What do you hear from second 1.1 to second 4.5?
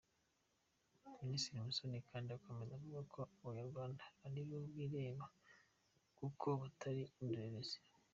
Minisitiri Musoni kandi akomeza avuga ko abanyarwanda ari